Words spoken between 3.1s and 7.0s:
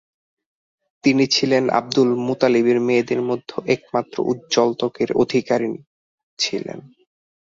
মধ্যে একমাত্র উজ্জ্বল ত্বকের অধিকারিণী ছিলেন॥